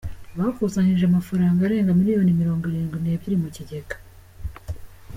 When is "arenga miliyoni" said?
1.63-2.37